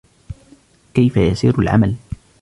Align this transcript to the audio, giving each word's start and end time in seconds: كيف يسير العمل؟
كيف 0.93 1.17
يسير 1.17 1.59
العمل؟ 1.59 1.95